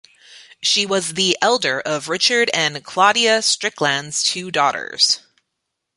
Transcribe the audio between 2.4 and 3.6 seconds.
and Claudia